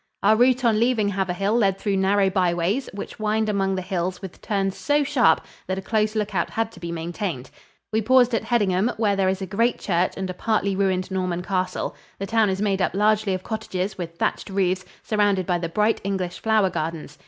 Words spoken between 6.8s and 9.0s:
maintained. We paused at Heddingham,